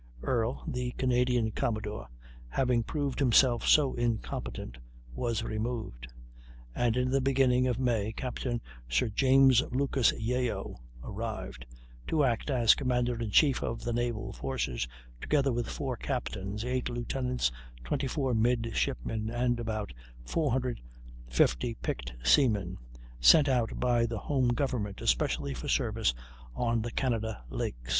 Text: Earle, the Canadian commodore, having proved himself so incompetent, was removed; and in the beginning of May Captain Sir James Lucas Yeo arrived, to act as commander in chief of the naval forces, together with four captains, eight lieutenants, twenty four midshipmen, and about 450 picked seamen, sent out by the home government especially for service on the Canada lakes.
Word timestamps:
Earle, 0.23 0.63
the 0.67 0.93
Canadian 0.93 1.51
commodore, 1.51 2.07
having 2.49 2.81
proved 2.81 3.19
himself 3.19 3.67
so 3.67 3.93
incompetent, 3.93 4.79
was 5.13 5.43
removed; 5.43 6.11
and 6.73 6.97
in 6.97 7.11
the 7.11 7.21
beginning 7.21 7.67
of 7.67 7.77
May 7.77 8.11
Captain 8.11 8.61
Sir 8.89 9.09
James 9.09 9.61
Lucas 9.71 10.11
Yeo 10.17 10.77
arrived, 11.03 11.67
to 12.07 12.23
act 12.23 12.49
as 12.49 12.73
commander 12.73 13.21
in 13.21 13.29
chief 13.29 13.61
of 13.61 13.83
the 13.83 13.93
naval 13.93 14.33
forces, 14.33 14.87
together 15.21 15.53
with 15.53 15.69
four 15.69 15.95
captains, 15.97 16.65
eight 16.65 16.89
lieutenants, 16.89 17.51
twenty 17.83 18.07
four 18.07 18.33
midshipmen, 18.33 19.29
and 19.29 19.59
about 19.59 19.93
450 20.25 21.75
picked 21.75 22.11
seamen, 22.23 22.79
sent 23.19 23.47
out 23.47 23.79
by 23.79 24.07
the 24.07 24.17
home 24.17 24.47
government 24.47 24.99
especially 24.99 25.53
for 25.53 25.67
service 25.67 26.15
on 26.55 26.81
the 26.81 26.89
Canada 26.91 27.43
lakes. 27.51 27.89